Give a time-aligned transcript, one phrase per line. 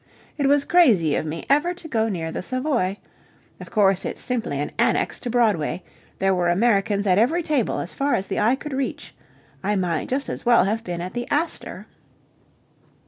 [0.35, 2.97] It was crazy of me ever to go near the Savoy.
[3.59, 5.83] Of course, it's simply an annex to Broadway.
[6.17, 9.13] There were Americans at every table as far as the eye could reach.
[9.63, 11.85] I might just as well have been at the Astor.